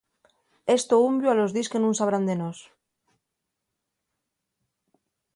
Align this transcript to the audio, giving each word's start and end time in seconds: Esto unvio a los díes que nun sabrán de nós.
Esto 0.77 0.95
unvio 1.09 1.29
a 1.29 1.37
los 1.39 1.53
díes 1.55 1.71
que 1.71 1.81
nun 1.81 1.93
sabrán 1.99 2.27
de 2.29 2.35
nós. 2.41 2.57